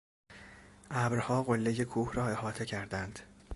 [0.91, 3.19] ابرها قلهی کوه را احاطه کردند.